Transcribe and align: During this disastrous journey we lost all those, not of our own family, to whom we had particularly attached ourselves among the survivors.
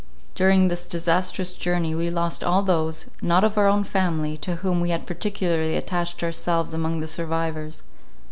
During 0.33 0.67
this 0.67 0.87
disastrous 0.87 1.51
journey 1.51 1.93
we 1.93 2.09
lost 2.09 2.43
all 2.43 2.63
those, 2.63 3.11
not 3.21 3.43
of 3.43 3.55
our 3.55 3.67
own 3.67 3.83
family, 3.83 4.35
to 4.37 4.55
whom 4.55 4.81
we 4.81 4.89
had 4.89 5.05
particularly 5.05 5.77
attached 5.77 6.23
ourselves 6.23 6.73
among 6.73 7.01
the 7.01 7.07
survivors. 7.07 7.83